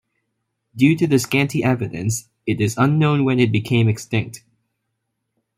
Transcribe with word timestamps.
Due 0.75 0.95
to 0.95 1.05
the 1.05 1.19
scanty 1.19 1.63
evidence 1.63 2.27
it 2.47 2.59
is 2.59 2.75
unknown 2.75 3.23
when 3.23 3.39
it 3.39 3.51
became 3.51 3.87
extinct. 3.87 4.43